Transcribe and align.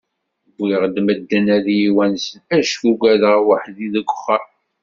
Wwiɣ-d 0.59 0.95
medden 1.05 1.45
ad 1.55 1.65
yi-wansen, 1.79 2.39
acku 2.57 2.83
ugadeɣ 2.91 3.35
weḥd-i 3.47 3.87
deg 3.93 4.07
uxxam. 4.13 4.47